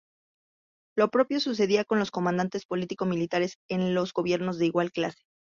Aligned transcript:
Lo 0.97 1.11
propio 1.11 1.39
sucedía 1.39 1.85
con 1.85 1.99
los 1.99 2.09
comandantes 2.09 2.65
político-militares 2.65 3.59
en 3.69 3.93
los 3.93 4.13
gobiernos 4.13 4.57
de 4.57 4.65
igual 4.65 4.91
clase. 4.91 5.21